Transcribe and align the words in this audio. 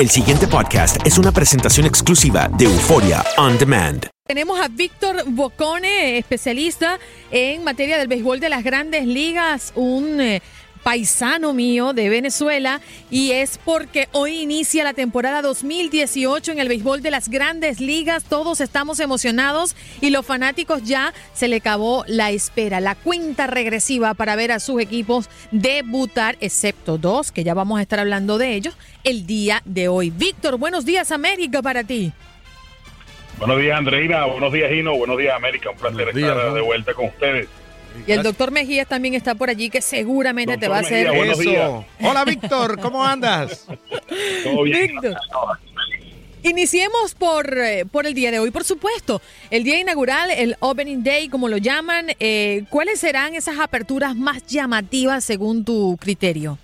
El 0.00 0.08
siguiente 0.08 0.46
podcast 0.46 0.96
es 1.06 1.18
una 1.18 1.30
presentación 1.30 1.84
exclusiva 1.84 2.48
de 2.56 2.64
Euforia 2.64 3.22
On 3.36 3.58
Demand. 3.58 4.06
Tenemos 4.26 4.58
a 4.58 4.68
Víctor 4.68 5.24
Bocone, 5.26 6.16
especialista 6.16 6.98
en 7.30 7.62
materia 7.64 7.98
del 7.98 8.08
béisbol 8.08 8.40
de 8.40 8.48
las 8.48 8.64
grandes 8.64 9.04
ligas, 9.04 9.74
un 9.74 10.18
eh, 10.22 10.40
paisano 10.82 11.52
mío 11.52 11.92
de 11.92 12.08
Venezuela, 12.08 12.80
y 13.10 13.32
es 13.32 13.58
porque 13.64 14.08
hoy 14.12 14.40
inicia 14.40 14.84
la 14.84 14.94
temporada 14.94 15.42
2018 15.42 16.52
en 16.52 16.58
el 16.58 16.68
béisbol 16.68 17.02
de 17.02 17.10
las 17.10 17.28
grandes 17.28 17.80
ligas. 17.80 18.24
Todos 18.24 18.60
estamos 18.60 19.00
emocionados 19.00 19.76
y 20.00 20.10
los 20.10 20.26
fanáticos 20.26 20.82
ya 20.84 21.12
se 21.34 21.48
le 21.48 21.56
acabó 21.56 22.04
la 22.06 22.30
espera, 22.30 22.80
la 22.80 22.94
cuenta 22.94 23.46
regresiva 23.46 24.14
para 24.14 24.36
ver 24.36 24.52
a 24.52 24.60
sus 24.60 24.80
equipos 24.80 25.28
debutar, 25.50 26.36
excepto 26.40 26.98
dos, 26.98 27.32
que 27.32 27.44
ya 27.44 27.54
vamos 27.54 27.78
a 27.78 27.82
estar 27.82 28.00
hablando 28.00 28.38
de 28.38 28.54
ellos, 28.54 28.76
el 29.04 29.26
día 29.26 29.62
de 29.64 29.88
hoy. 29.88 30.10
Víctor, 30.10 30.58
buenos 30.58 30.84
días, 30.84 31.12
América, 31.12 31.62
para 31.62 31.84
ti. 31.84 32.12
Buenos 33.38 33.58
días, 33.58 33.78
Andreina. 33.78 34.26
Buenos 34.26 34.52
días, 34.52 34.70
Gino. 34.70 34.94
Buenos 34.96 35.16
días, 35.16 35.34
América. 35.34 35.70
Un 35.70 35.76
placer 35.76 36.08
estar 36.08 36.52
de 36.52 36.60
vuelta 36.60 36.92
con 36.92 37.06
ustedes. 37.06 37.48
Y 38.06 38.12
el 38.12 38.22
doctor 38.22 38.50
Mejías 38.50 38.86
también 38.88 39.14
está 39.14 39.34
por 39.34 39.50
allí, 39.50 39.70
que 39.70 39.80
seguramente 39.80 40.56
te 40.58 40.68
va 40.68 40.78
a 40.78 40.80
hacer. 40.80 41.08
Mejía, 41.10 41.34
días. 41.34 41.38
Eso. 41.40 41.84
Hola, 42.02 42.24
Víctor, 42.24 42.80
¿cómo 42.80 43.04
andas? 43.04 43.66
¿Todo 44.44 44.62
bien? 44.62 44.92
Víctor. 44.92 45.16
Iniciemos 46.42 47.14
por, 47.14 47.58
eh, 47.58 47.84
por 47.90 48.06
el 48.06 48.14
día 48.14 48.30
de 48.30 48.38
hoy, 48.38 48.50
por 48.50 48.64
supuesto. 48.64 49.20
El 49.50 49.62
día 49.62 49.78
inaugural, 49.78 50.30
el 50.30 50.56
Opening 50.60 51.02
Day, 51.04 51.28
como 51.28 51.48
lo 51.48 51.58
llaman. 51.58 52.06
eh, 52.18 52.64
¿Cuáles 52.70 53.00
serán 53.00 53.34
esas 53.34 53.58
aperturas 53.58 54.16
más 54.16 54.46
llamativas 54.46 55.22
según 55.22 55.64
tu 55.66 55.98
criterio? 56.00 56.58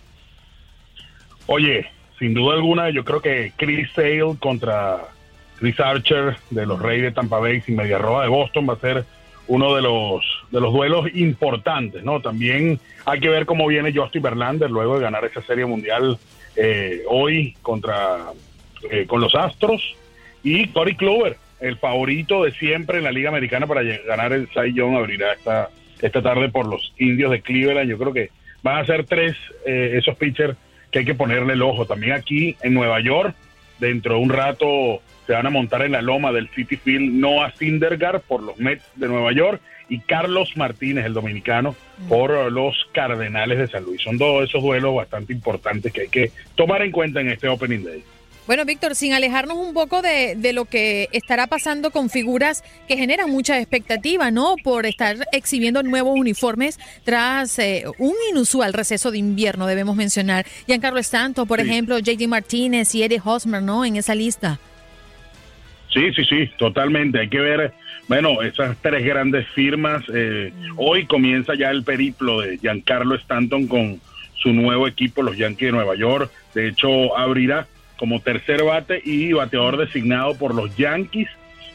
Oye, 1.47 1.87
sin 2.19 2.33
duda 2.33 2.55
alguna, 2.55 2.89
yo 2.91 3.05
creo 3.05 3.21
que 3.21 3.53
Chris 3.57 3.89
Sale 3.95 4.37
contra 4.41 5.05
Chris 5.59 5.79
Archer 5.79 6.39
de 6.51 6.65
los 6.67 6.81
Reyes 6.81 7.05
de 7.05 7.13
Tampa 7.13 7.39
Bay 7.39 7.61
sin 7.61 7.77
Media 7.77 7.99
Roja 7.99 8.23
de 8.23 8.29
Boston 8.29 8.67
va 8.69 8.73
a 8.75 8.81
ser 8.81 9.05
uno 9.47 9.75
de 9.75 9.83
los 9.83 10.25
de 10.51 10.61
los 10.61 10.73
duelos 10.73 11.07
importantes, 11.15 12.05
¿no? 12.05 12.21
También 12.21 12.79
hay 13.05 13.21
que 13.21 13.29
ver 13.29 13.47
cómo 13.47 13.67
viene 13.67 13.93
Justin 13.95 14.23
Verlander 14.23 14.71
luego 14.71 14.97
de 14.97 15.03
ganar 15.03 15.25
esa 15.25 15.43
serie 15.43 15.67
mundial 15.67 16.19
eh, 16.57 17.03
hoy 17.09 17.57
contra 17.63 18.33
eh, 18.91 19.07
con 19.07 19.21
los 19.21 19.35
Astros 19.35 19.97
y 20.43 20.69
Corey 20.69 20.95
Kluber, 20.95 21.37
el 21.61 21.77
favorito 21.79 22.45
de 22.45 22.53
siempre 22.53 22.99
en 22.99 23.05
la 23.05 23.13
Liga 23.13 23.29
Americana 23.31 23.67
para 23.67 23.83
ganar 23.83 24.33
el 24.33 24.49
Cy 24.49 24.73
Young 24.73 24.97
abrirá 24.97 25.33
esta 25.33 25.71
esta 26.01 26.23
tarde 26.23 26.49
por 26.49 26.67
los 26.67 26.93
Indios 26.99 27.31
de 27.31 27.41
Cleveland. 27.41 27.89
Yo 27.89 27.99
creo 27.99 28.13
que 28.13 28.31
van 28.63 28.79
a 28.79 28.87
ser 28.87 29.05
tres 29.05 29.37
eh, 29.65 29.95
esos 29.95 30.17
pitchers 30.17 30.57
que 30.91 31.01
hay 31.01 31.05
que 31.05 31.15
ponerle 31.15 31.55
el 31.55 31.63
ojo. 31.63 31.87
También 31.87 32.13
aquí 32.13 32.57
en 32.63 32.75
Nueva 32.75 33.01
York, 33.01 33.35
dentro 33.79 34.15
de 34.15 34.21
un 34.21 34.31
rato 34.31 35.01
se 35.27 35.33
van 35.33 35.47
a 35.47 35.51
montar 35.51 35.83
en 35.83 35.93
la 35.93 36.03
loma 36.03 36.33
del 36.33 36.49
City 36.49 36.77
Field 36.77 37.13
Noah 37.15 37.53
Syndergaard 37.59 38.21
por 38.21 38.43
los 38.43 38.59
Mets 38.59 38.85
de 38.95 39.09
Nueva 39.09 39.33
York 39.33 39.61
y 39.89 40.01
Carlos 40.01 40.57
Martínez, 40.57 41.05
el 41.05 41.15
dominicano, 41.15 41.77
por 42.09 42.51
los 42.51 42.77
Cardenales 42.93 43.59
de 43.59 43.69
San 43.69 43.85
Luis. 43.85 44.03
Son 44.03 44.19
todos 44.19 44.49
esos 44.49 44.63
duelos 44.63 44.95
bastante 44.95 45.33
importantes 45.33 45.93
que 45.93 46.03
hay 46.03 46.09
que 46.09 46.33
tomar 46.55 46.83
en 46.83 46.91
cuenta 46.91 47.21
en 47.21 47.31
este 47.31 47.49
Opening 47.49 47.85
Day. 47.85 48.03
Bueno, 48.47 48.65
Víctor, 48.65 48.95
sin 48.95 49.13
alejarnos 49.13 49.57
un 49.57 49.75
poco 49.75 50.03
de, 50.03 50.35
de 50.37 50.53
lo 50.53 50.67
que 50.67 51.09
estará 51.11 51.49
pasando 51.49 51.91
con 51.91 52.09
figuras 52.11 52.63
que 52.87 52.97
generan 52.97 53.29
mucha 53.29 53.59
expectativa, 53.59 54.31
¿no? 54.31 54.55
Por 54.63 54.87
estar 54.87 55.17
exhibiendo 55.33 55.83
nuevos 55.83 56.17
uniformes 56.17 56.79
tras 57.03 57.59
eh, 57.59 57.85
un 57.99 58.15
inusual 58.31 58.73
receso 58.73 59.11
de 59.11 59.19
invierno, 59.19 59.67
debemos 59.67 59.97
mencionar. 59.97 60.47
Giancarlo 60.69 61.01
Stanton, 61.01 61.47
por 61.49 61.61
Sí. 61.61 61.67
ejemplo, 61.69 61.99
JD 61.99 62.29
Martínez 62.29 62.95
y 62.95 63.03
Eddie 63.03 63.21
Hosmer, 63.25 63.63
¿no? 63.63 63.85
En 63.85 63.97
esa 63.97 64.15
lista. 64.15 64.61
Sí, 65.93 66.13
sí, 66.15 66.25
sí, 66.25 66.49
totalmente. 66.57 67.19
Hay 67.19 67.29
que 67.29 67.41
ver, 67.41 67.73
bueno, 68.07 68.43
esas 68.43 68.77
tres 68.81 69.05
grandes 69.05 69.49
firmas. 69.57 70.05
eh, 70.15 70.53
hoy 70.77 71.05
comienza 71.07 71.55
ya 71.57 71.71
el 71.71 71.83
periplo 71.83 72.43
de 72.43 72.59
Giancarlo 72.59 73.17
Stanton 73.17 73.67
con 73.67 74.01
su 74.41 74.51
nuevo 74.53 74.87
equipo, 74.87 75.23
los 75.23 75.37
Yankees 75.37 75.69
de 75.69 75.73
Nueva 75.73 75.97
York. 75.97 76.31
De 76.55 76.69
hecho, 76.69 77.17
abrirá 77.19 77.67
como 77.99 78.21
tercer 78.21 78.63
bate 78.65 79.01
y 79.05 79.33
bateador 79.33 79.77
designado 79.79 80.37
por 80.37 80.55
los 80.55 80.75
Yankees. 80.77 81.29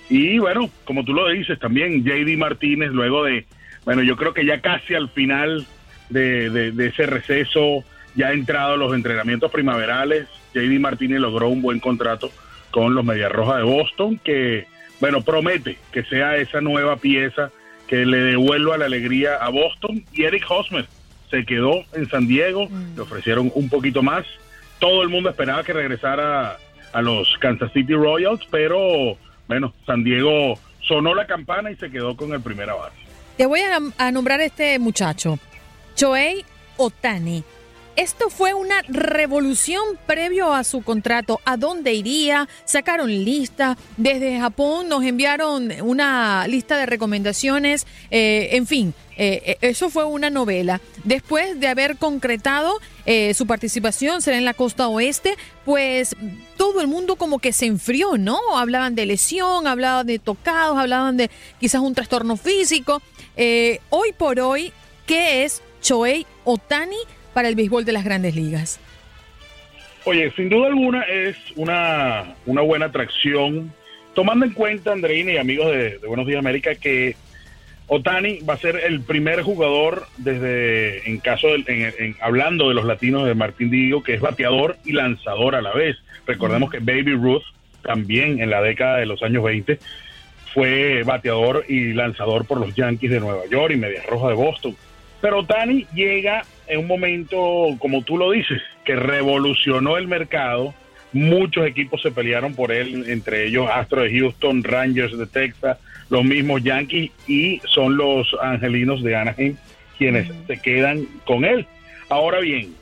Y 0.09 0.39
bueno, 0.39 0.69
como 0.85 1.03
tú 1.05 1.13
lo 1.13 1.27
dices, 1.29 1.57
también 1.59 2.03
JD 2.03 2.37
Martínez, 2.37 2.91
luego 2.91 3.23
de, 3.23 3.45
bueno, 3.85 4.03
yo 4.03 4.15
creo 4.17 4.33
que 4.33 4.45
ya 4.45 4.59
casi 4.61 4.93
al 4.93 5.09
final 5.09 5.65
de, 6.09 6.49
de- 6.49 6.71
de 6.71 6.87
ese 6.87 7.05
receso, 7.05 7.83
ya 8.15 8.27
ha 8.27 8.33
entrado 8.33 8.73
a 8.73 8.77
los 8.77 8.93
entrenamientos 8.93 9.49
primaverales, 9.51 10.27
JD 10.53 10.79
Martínez 10.79 11.19
logró 11.21 11.47
un 11.47 11.61
buen 11.61 11.79
contrato 11.79 12.29
con 12.71 12.93
los 12.93 13.05
Medias 13.05 13.31
Rojas 13.31 13.57
de 13.57 13.63
Boston, 13.63 14.19
que, 14.23 14.65
bueno, 14.99 15.21
promete 15.21 15.77
que 15.93 16.03
sea 16.03 16.35
esa 16.37 16.59
nueva 16.61 16.97
pieza 16.97 17.49
que 17.87 18.05
le 18.05 18.17
devuelva 18.17 18.77
la 18.77 18.85
alegría 18.85 19.35
a 19.35 19.49
Boston. 19.49 20.03
Y 20.13 20.23
Eric 20.23 20.45
Hosmer 20.49 20.85
se 21.29 21.45
quedó 21.45 21.83
en 21.93 22.09
San 22.09 22.27
Diego, 22.27 22.67
le 22.95 23.01
ofrecieron 23.01 23.51
un 23.55 23.69
poquito 23.69 24.03
más. 24.03 24.25
Todo 24.81 25.03
el 25.03 25.09
mundo 25.09 25.29
esperaba 25.29 25.63
que 25.63 25.73
regresara 25.73 26.57
a 26.91 27.01
los 27.01 27.29
Kansas 27.39 27.71
City 27.71 27.93
Royals, 27.93 28.41
pero, 28.49 29.15
bueno, 29.47 29.73
San 29.85 30.03
Diego 30.03 30.55
sonó 30.81 31.13
la 31.13 31.27
campana 31.27 31.71
y 31.71 31.75
se 31.75 31.89
quedó 31.89 32.17
con 32.17 32.33
el 32.33 32.41
primera 32.41 32.73
base. 32.73 32.95
Te 33.37 33.45
voy 33.45 33.61
a, 33.61 34.11
nombrar 34.11 34.41
este 34.41 34.79
muchacho, 34.79 35.37
Choei 35.95 36.43
Otani. 36.77 37.43
Esto 37.95 38.29
fue 38.29 38.53
una 38.53 38.81
revolución 38.87 39.83
previo 40.05 40.53
a 40.53 40.63
su 40.63 40.81
contrato. 40.81 41.39
¿A 41.45 41.57
dónde 41.57 41.93
iría? 41.93 42.47
Sacaron 42.65 43.09
lista. 43.09 43.77
Desde 43.97 44.39
Japón 44.39 44.87
nos 44.87 45.03
enviaron 45.03 45.69
una 45.81 46.47
lista 46.47 46.77
de 46.77 46.85
recomendaciones. 46.85 47.85
Eh, 48.09 48.49
en 48.53 48.65
fin, 48.65 48.93
eh, 49.17 49.57
eso 49.61 49.89
fue 49.89 50.05
una 50.05 50.29
novela. 50.29 50.79
Después 51.03 51.59
de 51.59 51.67
haber 51.67 51.97
concretado 51.97 52.79
eh, 53.05 53.33
su 53.33 53.45
participación, 53.45 54.21
será 54.21 54.37
en 54.37 54.45
la 54.45 54.53
costa 54.53 54.87
oeste, 54.87 55.35
pues 55.65 56.15
todo 56.57 56.81
el 56.81 56.87
mundo 56.87 57.17
como 57.17 57.39
que 57.39 57.51
se 57.53 57.65
enfrió, 57.65 58.17
¿no? 58.17 58.39
Hablaban 58.55 58.95
de 58.95 59.05
lesión, 59.05 59.67
hablaban 59.67 60.07
de 60.07 60.19
tocados, 60.19 60.77
hablaban 60.77 61.17
de 61.17 61.29
quizás 61.59 61.81
un 61.81 61.93
trastorno 61.93 62.37
físico. 62.37 63.01
hoy 63.89 64.13
por 64.17 64.39
hoy, 64.39 64.71
¿qué 65.05 65.43
es 65.43 65.61
Choei 65.81 66.25
Otani? 66.45 66.97
Para 67.33 67.47
el 67.47 67.55
béisbol 67.55 67.85
de 67.85 67.91
las 67.91 68.03
grandes 68.03 68.35
ligas? 68.35 68.79
Oye, 70.03 70.31
sin 70.35 70.49
duda 70.49 70.67
alguna 70.67 71.03
es 71.03 71.37
una, 71.55 72.35
una 72.45 72.61
buena 72.61 72.87
atracción, 72.87 73.71
tomando 74.15 74.45
en 74.45 74.53
cuenta, 74.53 74.91
Andreina 74.91 75.33
y 75.33 75.37
amigos 75.37 75.71
de, 75.71 75.99
Buenos 76.07 76.25
Días 76.25 76.39
América, 76.39 76.73
que 76.75 77.15
Otani 77.87 78.39
va 78.39 78.55
a 78.55 78.57
ser 78.57 78.77
el 78.77 79.01
primer 79.01 79.41
jugador 79.41 80.07
desde, 80.17 81.07
en 81.07 81.19
caso, 81.19 81.49
de, 81.49 82.15
hablando 82.21 82.69
de 82.69 82.73
los 82.73 82.85
latinos 82.85 83.25
de 83.27 83.35
Martín 83.35 83.69
Diego, 83.69 84.01
que 84.01 84.15
es 84.15 84.21
bateador 84.21 84.77
y 84.85 84.93
lanzador 84.93 85.55
a 85.55 85.61
la 85.61 85.73
vez. 85.73 85.97
Recordemos 86.25 86.71
que 86.71 86.79
Baby 86.79 87.13
Ruth 87.13 87.43
también 87.83 88.41
en 88.41 88.49
la 88.49 88.61
década 88.61 88.97
de 88.97 89.05
los 89.05 89.21
años 89.23 89.43
20 89.43 89.77
fue 90.53 91.03
bateador 91.03 91.65
y 91.67 91.93
lanzador 91.93 92.45
por 92.45 92.59
los 92.59 92.75
Yankees 92.75 93.11
de 93.11 93.19
Nueva 93.19 93.45
York 93.49 93.73
y 93.73 93.77
Medias 93.77 94.05
Rojas 94.05 94.29
de 94.29 94.35
Boston. 94.35 94.75
Pero 95.21 95.39
Otani 95.39 95.85
llega 95.93 96.43
en 96.71 96.79
un 96.79 96.87
momento, 96.87 97.67
como 97.79 98.01
tú 98.01 98.17
lo 98.17 98.31
dices, 98.31 98.61
que 98.85 98.95
revolucionó 98.95 99.97
el 99.97 100.07
mercado. 100.07 100.73
Muchos 101.11 101.67
equipos 101.67 102.01
se 102.01 102.11
pelearon 102.11 102.55
por 102.55 102.71
él, 102.71 103.09
entre 103.09 103.45
ellos 103.45 103.69
Astros 103.69 104.05
de 104.05 104.17
Houston, 104.17 104.63
Rangers 104.63 105.17
de 105.17 105.27
Texas, 105.27 105.77
los 106.09 106.23
mismos 106.23 106.63
Yankees 106.63 107.11
y 107.27 107.59
son 107.67 107.97
los 107.97 108.33
Angelinos 108.41 109.03
de 109.03 109.15
Anaheim 109.17 109.57
quienes 109.97 110.31
se 110.47 110.57
quedan 110.57 111.05
con 111.25 111.43
él. 111.43 111.67
Ahora 112.09 112.39
bien, 112.39 112.73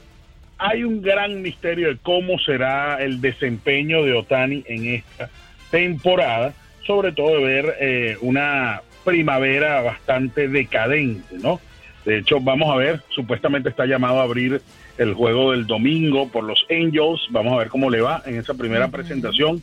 hay 0.59 0.83
un 0.83 1.01
gran 1.01 1.41
misterio 1.41 1.89
de 1.89 1.97
cómo 1.97 2.37
será 2.39 3.03
el 3.03 3.19
desempeño 3.19 4.03
de 4.03 4.13
Otani 4.13 4.63
en 4.67 4.87
esta 4.87 5.29
temporada, 5.71 6.53
sobre 6.85 7.11
todo 7.11 7.37
de 7.37 7.43
ver 7.43 7.75
eh, 7.81 8.17
una 8.21 8.83
primavera 9.03 9.81
bastante 9.81 10.47
decadente, 10.47 11.35
¿no? 11.41 11.59
De 12.09 12.17
hecho, 12.17 12.39
vamos 12.39 12.73
a 12.73 12.75
ver, 12.75 13.01
supuestamente 13.09 13.69
está 13.69 13.85
llamado 13.85 14.19
a 14.19 14.23
abrir 14.23 14.63
el 14.97 15.13
juego 15.13 15.51
del 15.51 15.67
domingo 15.67 16.27
por 16.27 16.43
los 16.43 16.65
Angels. 16.67 17.21
Vamos 17.29 17.53
a 17.53 17.57
ver 17.57 17.67
cómo 17.67 17.91
le 17.91 18.01
va 18.01 18.23
en 18.25 18.35
esa 18.35 18.55
primera 18.55 18.87
presentación. 18.87 19.61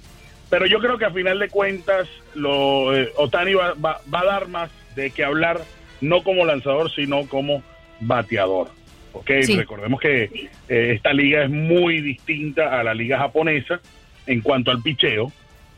Pero 0.49 0.65
yo 0.67 0.79
creo 0.79 0.97
que 0.97 1.07
a 1.07 1.11
final 1.11 1.41
de 1.41 1.49
cuentas, 1.49 2.07
lo, 2.37 2.97
eh, 2.97 3.11
Otani 3.17 3.55
va, 3.55 4.01
a 4.13 4.25
dar 4.25 4.47
más 4.47 4.71
de 4.95 5.11
que 5.11 5.25
hablar, 5.25 5.61
no 6.01 6.23
como 6.23 6.45
lanzador, 6.45 6.89
sino 6.93 7.27
como 7.27 7.65
bateador. 7.99 8.69
¿ok? 9.13 9.29
Recordemos 9.57 10.01
que 10.01 10.49
eh, 10.69 10.93
esta 10.95 11.13
liga 11.13 11.43
es 11.43 11.51
muy 11.51 12.01
distinta 12.01 12.79
a 12.79 12.85
la 12.85 12.95
liga 12.95 13.19
japonesa 13.19 13.81
en 14.29 14.41
cuanto 14.41 14.71
al 14.71 14.83
picheo. 14.83 15.33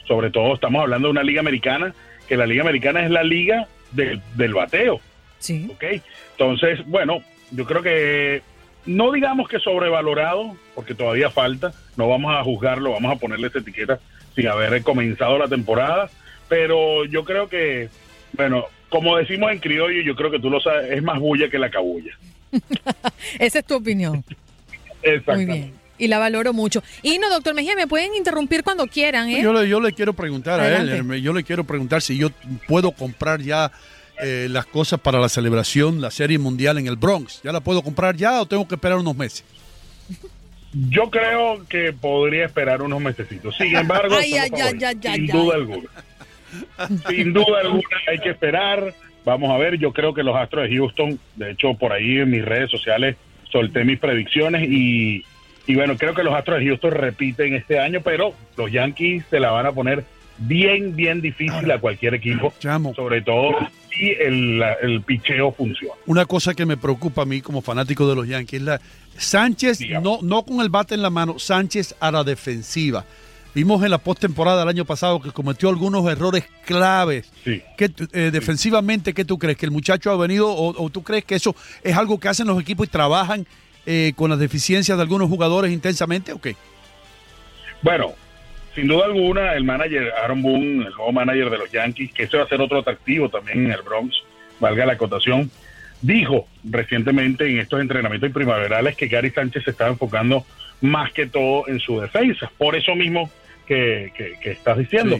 Sobre 0.06 0.28
todo 0.28 0.52
estamos 0.52 0.82
hablando 0.82 1.08
de 1.08 1.12
una 1.12 1.22
liga 1.22 1.40
americana, 1.40 1.94
que 2.28 2.36
la 2.36 2.44
liga 2.44 2.60
americana 2.60 3.02
es 3.06 3.10
la 3.10 3.22
liga 3.22 3.68
del 3.90 4.52
bateo. 4.52 5.00
Sí. 5.38 5.68
¿Ok? 5.72 5.84
Entonces, 6.32 6.84
bueno, 6.86 7.22
yo 7.50 7.64
creo 7.64 7.82
que 7.82 8.42
no 8.86 9.12
digamos 9.12 9.48
que 9.48 9.60
sobrevalorado, 9.60 10.56
porque 10.74 10.94
todavía 10.94 11.30
falta, 11.30 11.72
no 11.96 12.08
vamos 12.08 12.34
a 12.34 12.42
juzgarlo, 12.42 12.92
vamos 12.92 13.16
a 13.16 13.20
ponerle 13.20 13.48
esa 13.48 13.58
etiqueta 13.58 14.00
sin 14.34 14.48
haber 14.48 14.82
comenzado 14.82 15.38
la 15.38 15.48
temporada, 15.48 16.10
pero 16.48 17.04
yo 17.04 17.24
creo 17.24 17.48
que, 17.48 17.88
bueno, 18.32 18.64
como 18.88 19.16
decimos 19.16 19.52
en 19.52 19.58
criollo, 19.58 20.00
yo 20.02 20.14
creo 20.14 20.30
que 20.30 20.38
tú 20.38 20.48
lo 20.48 20.60
sabes, 20.60 20.90
es 20.92 21.02
más 21.02 21.18
bulla 21.18 21.50
que 21.50 21.58
la 21.58 21.70
cabulla. 21.70 22.16
Esa 23.38 23.58
es 23.58 23.64
tu 23.64 23.74
opinión. 23.74 24.24
Exactamente. 25.02 25.52
Muy 25.52 25.60
bien. 25.60 25.74
Y 25.98 26.06
la 26.06 26.18
valoro 26.18 26.52
mucho. 26.52 26.82
Y 27.02 27.18
no, 27.18 27.28
doctor 27.28 27.54
Mejía, 27.54 27.74
me 27.74 27.88
pueden 27.88 28.14
interrumpir 28.14 28.62
cuando 28.62 28.86
quieran. 28.86 29.28
¿eh? 29.28 29.42
Yo, 29.42 29.52
le, 29.52 29.68
yo 29.68 29.80
le 29.80 29.92
quiero 29.92 30.12
preguntar 30.12 30.60
a 30.60 30.76
él, 30.78 31.20
yo 31.20 31.32
le 31.32 31.42
quiero 31.42 31.64
preguntar 31.64 32.02
si 32.02 32.16
yo 32.16 32.30
puedo 32.68 32.92
comprar 32.92 33.42
ya 33.42 33.72
eh, 34.22 34.48
las 34.50 34.66
cosas 34.66 35.00
para 35.00 35.18
la 35.18 35.28
celebración, 35.28 36.00
la 36.00 36.10
Serie 36.10 36.38
Mundial 36.38 36.78
en 36.78 36.86
el 36.86 36.96
Bronx? 36.96 37.40
¿Ya 37.42 37.52
la 37.52 37.60
puedo 37.60 37.82
comprar 37.82 38.16
ya 38.16 38.40
o 38.40 38.46
tengo 38.46 38.66
que 38.66 38.74
esperar 38.74 38.98
unos 38.98 39.16
meses? 39.16 39.44
Yo 40.72 41.10
creo 41.10 41.66
que 41.68 41.92
podría 41.92 42.44
esperar 42.44 42.82
unos 42.82 43.00
mesecitos. 43.00 43.56
Sin 43.56 43.74
embargo, 43.74 44.16
sin 44.20 45.26
duda 45.26 45.54
alguna. 45.54 45.88
Sin 47.08 47.32
duda 47.32 47.60
alguna 47.62 47.96
hay 48.06 48.18
que 48.18 48.30
esperar. 48.30 48.94
Vamos 49.24 49.50
a 49.50 49.58
ver, 49.58 49.78
yo 49.78 49.92
creo 49.92 50.14
que 50.14 50.22
los 50.22 50.36
Astros 50.36 50.68
de 50.68 50.76
Houston, 50.76 51.18
de 51.36 51.50
hecho 51.52 51.74
por 51.74 51.92
ahí 51.92 52.18
en 52.18 52.30
mis 52.30 52.44
redes 52.44 52.70
sociales 52.70 53.16
solté 53.50 53.84
mis 53.84 53.98
predicciones 53.98 54.68
y, 54.68 55.24
y 55.66 55.74
bueno, 55.74 55.96
creo 55.96 56.14
que 56.14 56.22
los 56.22 56.34
Astros 56.34 56.60
de 56.60 56.66
Houston 56.66 56.92
repiten 56.92 57.54
este 57.54 57.78
año, 57.78 58.00
pero 58.02 58.34
los 58.56 58.70
Yankees 58.70 59.24
se 59.30 59.40
la 59.40 59.50
van 59.50 59.66
a 59.66 59.72
poner 59.72 60.04
bien, 60.38 60.94
bien 60.94 61.20
difícil 61.20 61.70
a 61.70 61.78
cualquier 61.78 62.14
equipo. 62.14 62.52
Sobre 62.94 63.22
todo 63.22 63.56
el, 64.00 64.62
el, 64.82 65.02
picheo 65.02 65.52
funciona. 65.52 65.94
Una 66.06 66.24
cosa 66.24 66.54
que 66.54 66.66
me 66.66 66.76
preocupa 66.76 67.22
a 67.22 67.24
mí 67.24 67.40
como 67.40 67.62
fanático 67.62 68.08
de 68.08 68.14
los 68.14 68.28
Yankees 68.28 68.62
la 68.62 68.80
Sánchez, 69.16 69.80
no, 70.02 70.20
no 70.22 70.44
con 70.44 70.60
el 70.60 70.68
bate 70.68 70.94
en 70.94 71.02
la 71.02 71.10
mano, 71.10 71.38
Sánchez 71.38 71.96
a 72.00 72.10
la 72.10 72.24
defensiva. 72.24 73.04
Vimos 73.54 73.82
en 73.82 73.90
la 73.90 73.98
postemporada 73.98 74.60
del 74.60 74.68
año 74.68 74.84
pasado 74.84 75.20
que 75.20 75.32
cometió 75.32 75.68
algunos 75.68 76.06
errores 76.08 76.44
claves. 76.64 77.28
Sí. 77.44 77.60
Eh, 78.12 78.30
defensivamente, 78.32 79.14
¿qué 79.14 79.24
tú 79.24 79.38
crees? 79.38 79.56
¿Que 79.56 79.66
el 79.66 79.72
muchacho 79.72 80.10
ha 80.10 80.16
venido 80.16 80.54
o, 80.54 80.90
tú 80.90 81.02
crees 81.02 81.24
que 81.24 81.34
eso 81.34 81.56
es 81.82 81.96
algo 81.96 82.20
que 82.20 82.28
hacen 82.28 82.46
los 82.46 82.60
equipos 82.60 82.86
y 82.86 82.90
trabajan 82.90 83.46
eh, 83.86 84.12
con 84.14 84.30
las 84.30 84.38
deficiencias 84.38 84.96
de 84.96 85.02
algunos 85.02 85.28
jugadores 85.28 85.72
intensamente 85.72 86.32
o 86.32 86.40
qué? 86.40 86.54
Bueno, 87.82 88.12
sin 88.78 88.86
duda 88.86 89.06
alguna, 89.06 89.54
el 89.54 89.64
manager 89.64 90.12
Aaron 90.22 90.40
Boone, 90.40 90.86
el 90.86 90.94
nuevo 90.94 91.10
manager 91.10 91.50
de 91.50 91.58
los 91.58 91.72
Yankees, 91.72 92.12
que 92.12 92.22
ese 92.22 92.36
va 92.36 92.44
a 92.44 92.46
ser 92.46 92.60
otro 92.60 92.78
atractivo 92.78 93.28
también 93.28 93.66
en 93.66 93.72
el 93.72 93.82
Bronx, 93.82 94.22
valga 94.60 94.86
la 94.86 94.92
acotación, 94.92 95.50
dijo 96.00 96.46
recientemente 96.62 97.50
en 97.50 97.58
estos 97.58 97.80
entrenamientos 97.80 98.30
primaverales 98.30 98.94
que 98.94 99.08
Gary 99.08 99.30
Sánchez 99.30 99.64
se 99.64 99.72
estaba 99.72 99.90
enfocando 99.90 100.44
más 100.80 101.12
que 101.12 101.26
todo 101.26 101.66
en 101.66 101.80
su 101.80 102.00
defensa. 102.00 102.52
Por 102.56 102.76
eso 102.76 102.94
mismo 102.94 103.28
que, 103.66 104.12
que, 104.16 104.52
estás 104.52 104.78
diciendo. 104.78 105.18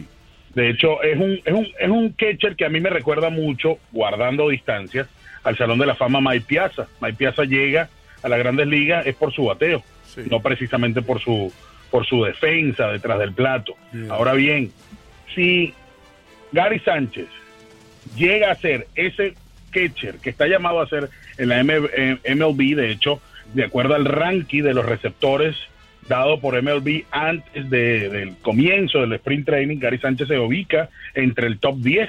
De 0.54 0.70
hecho, 0.70 1.02
es 1.02 1.18
un, 1.18 1.40
es, 1.44 1.52
un, 1.52 1.66
es 1.80 1.88
un 1.88 2.10
catcher 2.12 2.54
que 2.54 2.64
a 2.64 2.68
mí 2.68 2.78
me 2.78 2.90
recuerda 2.90 3.28
mucho, 3.28 3.78
guardando 3.90 4.50
distancias, 4.50 5.08
al 5.42 5.56
Salón 5.56 5.80
de 5.80 5.86
la 5.86 5.96
Fama 5.96 6.20
Mike 6.20 6.44
Piazza. 6.46 6.86
Mike 7.00 7.16
Piazza 7.16 7.42
llega 7.42 7.88
a 8.22 8.28
las 8.28 8.38
grandes 8.38 8.68
ligas 8.68 9.04
es 9.04 9.16
por 9.16 9.32
su 9.32 9.46
bateo, 9.46 9.82
no 10.30 10.38
precisamente 10.40 11.02
por 11.02 11.20
su 11.20 11.52
por 11.90 12.06
su 12.06 12.24
defensa 12.24 12.88
detrás 12.88 13.18
del 13.18 13.32
plato. 13.32 13.74
Ahora 14.08 14.34
bien, 14.34 14.72
si 15.34 15.74
Gary 16.52 16.80
Sánchez 16.80 17.28
llega 18.16 18.50
a 18.50 18.54
ser 18.54 18.86
ese 18.94 19.34
catcher 19.70 20.16
que 20.16 20.30
está 20.30 20.46
llamado 20.46 20.80
a 20.80 20.88
ser 20.88 21.10
en 21.36 21.48
la 21.48 21.62
MLB, 21.62 22.76
de 22.76 22.90
hecho, 22.90 23.20
de 23.54 23.64
acuerdo 23.64 23.94
al 23.94 24.04
ranking 24.04 24.62
de 24.62 24.74
los 24.74 24.84
receptores 24.84 25.56
dado 26.08 26.40
por 26.40 26.60
MLB 26.60 27.04
antes 27.10 27.68
del 27.68 28.36
comienzo 28.40 29.00
del 29.00 29.12
sprint 29.14 29.46
training, 29.46 29.78
Gary 29.78 29.98
Sánchez 29.98 30.28
se 30.28 30.38
ubica 30.38 30.88
entre 31.14 31.46
el 31.46 31.58
top 31.58 31.76
10, 31.78 32.08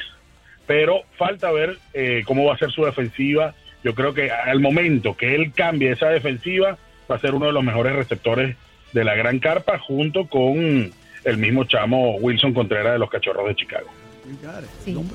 pero 0.65 1.01
falta 1.17 1.51
ver 1.51 1.77
eh, 1.93 2.24
cómo 2.25 2.45
va 2.45 2.55
a 2.55 2.57
ser 2.57 2.71
su 2.71 2.86
defensiva. 2.86 3.55
Yo 3.83 3.93
creo 3.95 4.13
que 4.13 4.31
al 4.31 4.59
momento 4.62 5.17
que 5.17 5.36
él 5.36 5.51
cambie 5.53 5.91
esa 5.91 6.09
defensiva, 6.09 6.77
va 7.12 7.15
a 7.15 7.19
ser 7.19 7.33
uno 7.33 7.48
de 7.48 7.53
los 7.53 7.63
mejores 7.63 7.93
receptores 7.93 8.55
de 8.93 9.03
la 9.03 9.15
Gran 9.15 9.39
Carpa 9.39 9.79
junto 9.79 10.27
con 10.27 10.91
el 11.24 11.38
mismo 11.38 11.63
chamo 11.65 12.15
Wilson 12.17 12.53
Contreras 12.53 12.93
de 12.93 13.00
los 13.00 13.10
Cachorros 13.10 13.48
de 13.48 13.55
Chicago. 13.55 13.88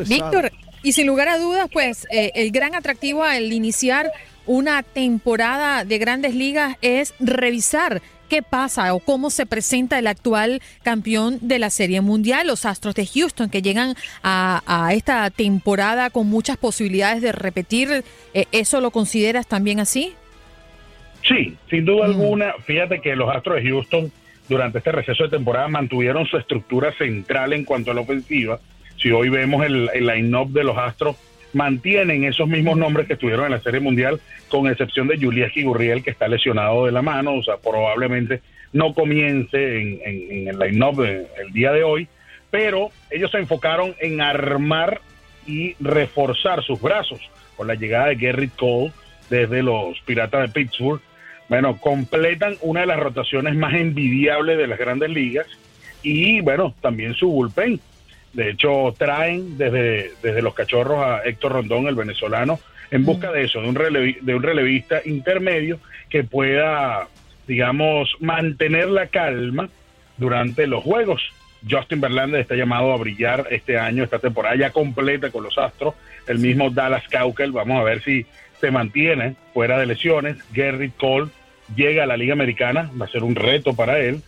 Víctor, 0.07 0.51
y 0.83 0.93
sin 0.93 1.07
lugar 1.07 1.29
a 1.29 1.39
dudas, 1.39 1.69
pues 1.73 2.07
eh, 2.11 2.33
el 2.35 2.51
gran 2.51 2.75
atractivo 2.75 3.25
al 3.25 3.53
iniciar 3.53 4.13
una 4.47 4.83
temporada 4.83 5.85
de 5.85 5.99
grandes 5.99 6.35
ligas 6.35 6.77
es 6.83 7.15
revisar 7.19 8.03
qué 8.29 8.43
pasa 8.43 8.93
o 8.95 9.01
cómo 9.01 9.31
se 9.31 9.47
presenta 9.47 9.99
el 9.99 10.07
actual 10.07 10.61
campeón 10.83 11.39
de 11.41 11.59
la 11.59 11.71
Serie 11.71 12.01
Mundial, 12.01 12.47
los 12.47 12.67
Astros 12.67 12.95
de 12.95 13.07
Houston, 13.07 13.49
que 13.49 13.63
llegan 13.63 13.95
a, 14.23 14.91
esta 14.93 15.31
temporada 15.31 16.11
con 16.11 16.29
muchas 16.29 16.57
posibilidades 16.57 17.23
de 17.23 17.33
repetir. 17.33 18.05
Eh, 18.35 18.47
¿Eso 18.53 18.81
lo 18.81 18.91
consideras 18.91 19.47
también 19.47 19.81
así? 19.81 20.15
Sí, 21.25 21.57
sin 21.71 21.85
duda 21.85 22.07
alguna. 22.07 22.55
Fíjate 22.65 23.01
que 23.01 23.17
los 23.17 23.35
Astros 23.35 23.57
de 23.57 23.69
Houston 23.69 24.13
durante 24.49 24.79
este 24.79 24.93
receso 24.93 25.25
de 25.25 25.31
temporada 25.31 25.69
mantuvieron 25.69 26.27
su 26.27 26.37
estructura 26.37 26.93
central 26.93 27.53
en 27.53 27.65
cuanto 27.65 27.91
a 27.91 27.95
la 27.95 28.03
ofensiva. 28.03 28.61
Si 28.97 29.11
hoy 29.11 29.31
vemos 29.31 29.65
el, 29.65 29.87
line-up 29.87 30.51
de 30.51 30.65
los 30.65 30.77
Astros, 30.77 31.17
mantienen 31.55 32.25
esos 32.25 32.49
mismos 32.49 32.77
nombres 32.77 33.07
que 33.07 33.15
estuvieron 33.15 33.47
en 33.47 33.53
la 33.53 33.61
Serie 33.61 33.81
Mundial, 33.81 34.21
con 34.49 34.69
excepción 34.69 35.09
de 35.09 35.19
Julián 35.19 35.51
Gurriel, 35.63 36.03
que 36.03 36.11
está 36.11 36.29
lesionado 36.29 36.87
de 36.87 36.93
la 36.93 37.03
mano, 37.03 37.35
o 37.35 37.43
sea, 37.43 37.57
probablemente 37.57 38.43
no 38.73 38.93
comience 38.93 39.81
en, 39.81 40.49
el 40.49 40.59
line-up 40.59 41.01
el 41.01 41.53
día 41.53 41.73
de 41.73 41.85
hoy, 41.85 42.09
pero 42.51 42.91
ellos 43.11 43.31
se 43.31 43.39
enfocaron 43.39 43.95
en 44.01 44.21
armar 44.21 45.01
y 45.47 45.75
reforzar 45.81 46.63
sus 46.63 46.81
brazos 46.81 47.21
con 47.57 47.67
la 47.67 47.75
llegada 47.75 48.09
de 48.09 48.17
Gary 48.17 48.49
Cole 48.49 48.93
desde 49.31 49.63
los 49.63 50.01
Piratas 50.01 50.43
de 50.43 50.49
Pittsburgh. 50.49 51.01
Bueno, 51.49 51.77
completan 51.79 52.57
una 52.63 52.81
de 52.81 52.87
las 52.87 52.99
rotaciones 52.99 53.55
más 53.55 53.75
envidiables 53.75 54.57
de 54.57 54.67
las 54.67 54.79
grandes 54.79 55.11
ligas 55.11 55.47
y 56.03 56.41
bueno, 56.41 56.75
también 56.81 57.15
su 57.15 57.29
bullpen. 57.29 57.81
De 58.33 58.51
hecho, 58.51 58.95
traen 58.99 59.57
desde, 59.57 60.13
desde 60.23 60.43
los 60.43 60.55
cachorros 60.55 61.05
a 61.05 61.23
Héctor 61.25 61.53
Rondón, 61.53 61.87
el 61.87 61.95
venezolano, 61.95 62.59
en 62.91 63.05
busca 63.05 63.31
de 63.31 63.45
eso, 63.45 63.61
de 63.61 63.69
un, 63.69 63.75
de 63.75 64.35
un 64.35 64.43
relevista 64.43 65.01
intermedio 65.05 65.79
que 66.09 66.25
pueda 66.25 67.09
digamos, 67.47 68.15
mantener 68.21 68.89
la 68.89 69.09
calma 69.09 69.69
durante 70.17 70.67
los 70.67 70.83
juegos. 70.83 71.23
Justin 71.69 72.01
Verlander 72.01 72.41
está 72.41 72.55
llamado 72.55 72.93
a 72.93 72.97
brillar 72.97 73.47
este 73.51 73.79
año, 73.79 74.05
esta 74.05 74.19
temporada 74.19 74.57
ya 74.57 74.71
completa 74.71 75.31
con 75.31 75.45
los 75.45 75.57
Astros. 75.59 75.95
El 76.27 76.39
mismo 76.39 76.71
Dallas 76.71 77.07
Caukel, 77.09 77.53
vamos 77.53 77.81
a 77.81 77.85
ver 77.85 78.03
si 78.03 78.27
se 78.61 78.71
mantiene 78.71 79.37
fuera 79.53 79.79
de 79.79 79.87
lesiones. 79.87 80.37
Gary 80.53 80.91
Cole 80.91 81.31
llega 81.75 82.05
a 82.05 82.07
la 82.07 82.17
Liga 82.17 82.33
Americana, 82.33 82.91
va 83.01 83.07
a 83.07 83.11
ser 83.11 83.23
un 83.23 83.35
reto 83.35 83.75
para 83.75 83.99
él. 84.01 84.23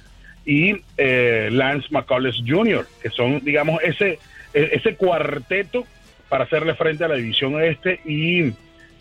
Y 0.45 0.83
eh, 0.97 1.49
Lance 1.51 1.89
McCullers 1.91 2.43
Jr., 2.47 2.87
que 3.03 3.11
son, 3.11 3.41
digamos, 3.41 3.83
ese, 3.83 4.19
e, 4.55 4.71
ese 4.73 4.95
cuarteto 4.95 5.85
para 6.29 6.45
hacerle 6.45 6.75
frente 6.75 7.05
a 7.05 7.09
la 7.09 7.17
división 7.17 7.63
este. 7.63 8.01
Y 8.05 8.53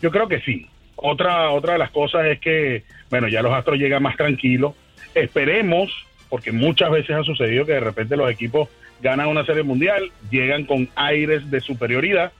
yo 0.02 0.10
creo 0.10 0.28
que 0.28 0.40
sí, 0.40 0.68
otra, 0.96 1.50
otra 1.50 1.74
de 1.74 1.78
las 1.78 1.90
cosas 1.90 2.26
es 2.26 2.40
que, 2.40 2.82
bueno, 3.10 3.28
ya 3.28 3.42
los 3.42 3.52
Astros 3.52 3.78
llegan 3.78 4.02
más 4.02 4.16
tranquilos. 4.16 4.74
Esperemos, 5.14 5.92
porque 6.36 6.52
muchas 6.52 6.90
veces 6.90 7.16
ha 7.16 7.22
sucedido 7.22 7.64
que 7.64 7.72
de 7.72 7.80
repente 7.80 8.14
los 8.14 8.30
equipos 8.30 8.68
ganan 9.00 9.28
una 9.28 9.46
serie 9.46 9.62
mundial, 9.62 10.12
llegan 10.30 10.66
con 10.66 10.86
aires 10.94 11.50
de 11.50 11.62
superioridad 11.62 12.30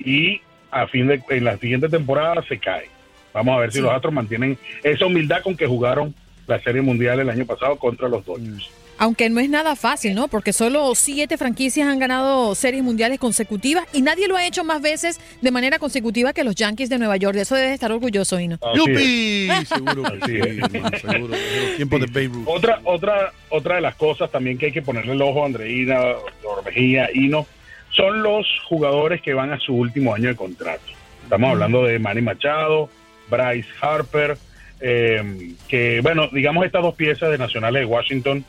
y 0.00 0.40
a 0.72 0.88
fin 0.88 1.06
de 1.06 1.22
en 1.30 1.44
la 1.44 1.56
siguiente 1.56 1.88
temporada 1.88 2.42
se 2.48 2.58
cae. 2.58 2.88
Vamos 3.32 3.56
a 3.56 3.60
ver 3.60 3.70
si 3.70 3.80
los 3.80 3.92
Astros 3.92 4.12
mantienen 4.12 4.58
esa 4.82 5.06
humildad 5.06 5.42
con 5.42 5.56
que 5.56 5.68
jugaron 5.68 6.16
la 6.48 6.58
serie 6.58 6.82
mundial 6.82 7.20
el 7.20 7.30
año 7.30 7.46
pasado 7.46 7.76
contra 7.76 8.08
los 8.08 8.26
Dodgers. 8.26 8.68
Aunque 8.98 9.30
no 9.30 9.40
es 9.40 9.48
nada 9.48 9.76
fácil, 9.76 10.14
¿no? 10.14 10.26
Porque 10.28 10.52
solo 10.52 10.94
siete 10.94 11.38
franquicias 11.38 11.86
han 11.86 12.00
ganado 12.00 12.54
series 12.56 12.82
mundiales 12.82 13.20
consecutivas 13.20 13.86
y 13.92 14.02
nadie 14.02 14.26
lo 14.26 14.36
ha 14.36 14.44
hecho 14.44 14.64
más 14.64 14.82
veces 14.82 15.20
de 15.40 15.50
manera 15.52 15.78
consecutiva 15.78 16.32
que 16.32 16.42
los 16.42 16.56
Yankees 16.56 16.88
de 16.90 16.98
Nueva 16.98 17.16
York. 17.16 17.36
De 17.36 17.42
eso 17.42 17.54
debe 17.54 17.72
estar 17.72 17.92
orgulloso, 17.92 18.40
Hino. 18.40 18.58
¡Yupi! 18.74 19.48
Seguro 19.66 20.02
que 20.26 20.60
seguro. 21.00 21.28
de 21.28 22.06
Babe 22.06 22.42
Otra, 22.46 22.80
otra, 22.84 23.32
otra 23.50 23.76
de 23.76 23.80
las 23.80 23.94
cosas 23.94 24.30
también 24.30 24.58
que 24.58 24.66
hay 24.66 24.72
que 24.72 24.82
ponerle 24.82 25.12
el 25.12 25.22
ojo 25.22 25.42
a 25.44 25.46
Andreina, 25.46 26.00
Ormejía, 26.42 27.08
Hino, 27.14 27.46
son 27.90 28.22
los 28.22 28.46
jugadores 28.68 29.22
que 29.22 29.32
van 29.32 29.52
a 29.52 29.60
su 29.60 29.74
último 29.74 30.14
año 30.14 30.28
de 30.28 30.36
contrato. 30.36 30.82
Estamos 31.22 31.50
hablando 31.50 31.84
de 31.84 31.98
Manny 31.98 32.22
Machado, 32.22 32.88
Bryce 33.30 33.68
Harper, 33.80 34.38
eh, 34.80 35.52
que, 35.68 36.00
bueno, 36.00 36.28
digamos 36.32 36.64
estas 36.64 36.82
dos 36.82 36.94
piezas 36.94 37.30
de 37.30 37.38
Nacionales 37.38 37.80
de 37.80 37.86
Washington 37.86 38.44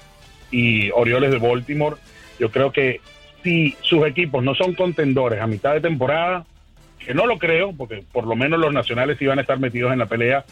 y 0.51 0.91
Orioles 0.91 1.31
de 1.31 1.37
Baltimore. 1.37 1.97
Yo 2.39 2.51
creo 2.51 2.71
que 2.71 3.01
si 3.43 3.75
sus 3.81 4.05
equipos 4.05 4.43
no 4.43 4.55
son 4.55 4.73
contendores 4.73 5.41
a 5.41 5.47
mitad 5.47 5.73
de 5.73 5.81
temporada, 5.81 6.45
que 6.99 7.13
no 7.13 7.25
lo 7.25 7.37
creo, 7.37 7.73
porque 7.73 8.03
por 8.11 8.25
lo 8.25 8.35
menos 8.35 8.59
los 8.59 8.73
nacionales 8.73 9.21
iban 9.21 9.39
a 9.39 9.41
estar 9.41 9.59
metidos 9.59 9.93
en 9.93 9.99
la 9.99 10.05
pelea, 10.05 10.45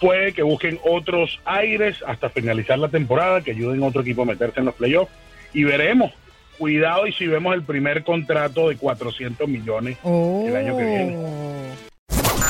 puede 0.00 0.32
que 0.32 0.42
busquen 0.42 0.78
otros 0.84 1.40
aires 1.44 2.02
hasta 2.06 2.30
finalizar 2.30 2.78
la 2.78 2.88
temporada, 2.88 3.42
que 3.42 3.52
ayuden 3.52 3.82
a 3.82 3.86
otro 3.86 4.02
equipo 4.02 4.22
a 4.22 4.26
meterse 4.26 4.60
en 4.60 4.66
los 4.66 4.74
playoffs 4.74 5.12
y 5.52 5.64
veremos. 5.64 6.12
Cuidado 6.58 7.06
y 7.06 7.12
si 7.12 7.26
vemos 7.26 7.54
el 7.54 7.62
primer 7.62 8.02
contrato 8.02 8.70
de 8.70 8.76
400 8.76 9.46
millones 9.46 9.98
el 10.04 10.56
año 10.56 10.76
que 10.76 10.84
viene. 10.84 11.16